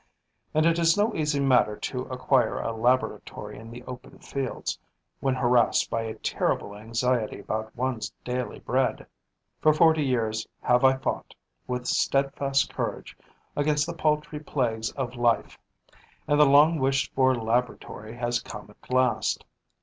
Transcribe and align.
And 0.55 0.65
it 0.65 0.79
is 0.79 0.97
no 0.97 1.13
easy 1.13 1.39
matter 1.39 1.77
to 1.77 2.01
acquire 2.05 2.57
a 2.59 2.71
laboratory 2.73 3.59
in 3.59 3.69
the 3.69 3.83
open 3.83 4.17
fields, 4.17 4.79
when 5.19 5.35
harassed 5.35 5.91
by 5.91 6.01
a 6.01 6.15
terrible 6.15 6.75
anxiety 6.75 7.37
about 7.39 7.75
one's 7.75 8.11
daily 8.23 8.57
bread. 8.57 9.05
For 9.61 9.71
forty 9.73 10.01
years 10.03 10.47
have 10.63 10.83
I 10.83 10.97
fought, 10.97 11.35
with 11.67 11.85
steadfast 11.85 12.73
courage, 12.73 13.15
against 13.55 13.85
the 13.85 13.93
paltry 13.93 14.39
plagues 14.39 14.89
of 14.93 15.15
life; 15.17 15.59
and 16.27 16.39
the 16.39 16.47
long 16.49 16.79
wished 16.79 17.13
for 17.13 17.35
laboratory 17.35 18.15
has 18.15 18.41
come 18.41 18.71
at 18.71 18.91
last. 18.91 19.45